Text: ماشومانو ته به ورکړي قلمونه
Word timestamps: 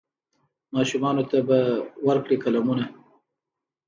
ماشومانو 0.75 1.23
ته 1.29 1.37
به 1.47 1.59
ورکړي 2.07 2.37
قلمونه 2.43 2.85